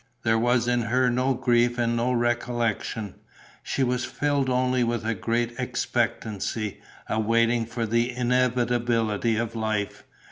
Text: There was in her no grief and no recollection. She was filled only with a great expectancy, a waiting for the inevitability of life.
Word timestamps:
There 0.23 0.39
was 0.39 0.67
in 0.67 0.81
her 0.81 1.11
no 1.11 1.35
grief 1.35 1.77
and 1.77 1.95
no 1.95 2.11
recollection. 2.11 3.13
She 3.61 3.83
was 3.83 4.03
filled 4.03 4.49
only 4.49 4.83
with 4.83 5.05
a 5.05 5.13
great 5.13 5.53
expectancy, 5.59 6.81
a 7.07 7.19
waiting 7.19 7.67
for 7.67 7.85
the 7.85 8.09
inevitability 8.09 9.35
of 9.37 9.53
life. 9.55 10.03